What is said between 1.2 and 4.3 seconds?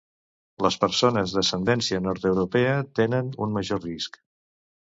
d'ascendència nord-europea tenen un major risc.